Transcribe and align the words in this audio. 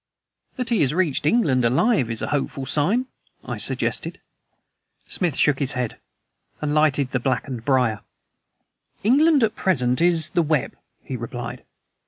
"That 0.55 0.71
he 0.71 0.81
has 0.81 0.95
reached 0.95 1.27
England 1.27 1.63
alive 1.63 2.09
is 2.09 2.23
a 2.23 2.29
hopeful 2.33 2.65
sign?" 2.65 3.05
I 3.45 3.59
suggested. 3.59 4.19
Smith 5.07 5.37
shook 5.37 5.59
his 5.59 5.73
head, 5.73 5.99
and 6.59 6.73
lighted 6.73 7.11
the 7.11 7.19
blackened 7.19 7.65
briar. 7.65 7.99
"England 9.03 9.43
at 9.43 9.55
present 9.55 10.01
is 10.01 10.31
the 10.31 10.41
web," 10.41 10.75
he 11.03 11.15
replied. 11.15 11.63